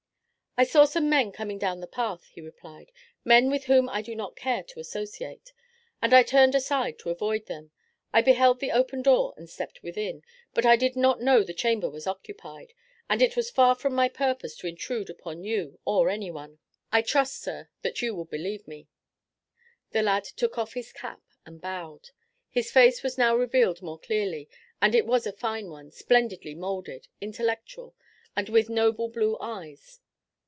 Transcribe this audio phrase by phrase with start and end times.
[0.57, 2.91] "I saw some men coming down the path," he replied;
[3.23, 5.53] "men with whom I do not care to associate,
[6.01, 7.71] and I turned aside to avoid them.
[8.11, 11.89] I beheld the open door and stepped within, but I did not know the chamber
[11.89, 12.73] was occupied,
[13.09, 16.59] and it was far from my purpose to intrude upon you or any one.
[16.91, 18.89] I trust, sir, that you will believe me."
[19.91, 22.09] The lad took off his cap and bowed.
[22.49, 24.49] His face was now revealed more clearly,
[24.81, 27.95] and it was a fine one, splendidly molded, intellectual,
[28.35, 30.01] and with noble blue eyes.